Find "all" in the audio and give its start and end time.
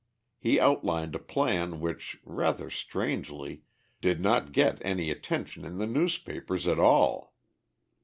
6.79-7.35